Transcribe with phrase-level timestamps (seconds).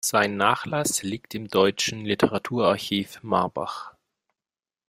[0.03, 3.93] Sein Nachlass liegt im Deutschen Literaturarchiv Marbach.